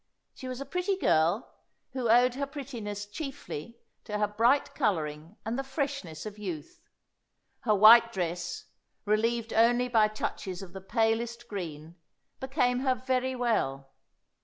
[0.33, 1.47] She was a pretty girl,
[1.91, 6.81] who owed her prettiness chiefly to her bright colouring and the freshness of youth.
[7.59, 8.65] Her white dress,
[9.05, 11.97] relieved only by touches of the palest green,
[12.39, 13.91] became her very well.